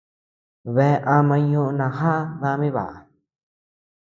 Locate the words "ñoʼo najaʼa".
1.49-2.15